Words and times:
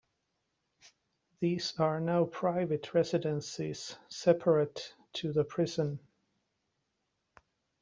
These 1.41 1.77
are 1.79 1.99
now 2.01 2.25
private 2.25 2.91
residences, 2.95 3.95
separate 4.09 4.95
to 5.13 5.31
the 5.31 5.43
prison. 5.43 5.99